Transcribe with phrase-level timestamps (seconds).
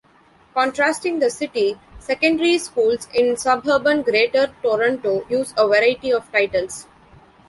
[0.55, 6.87] Contrasting the city, secondary schools in suburban Greater Toronto use a variety of titles.